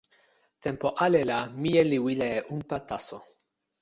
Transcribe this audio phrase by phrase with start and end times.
[0.63, 3.17] tenpo ale la mije li wile e unpa taso.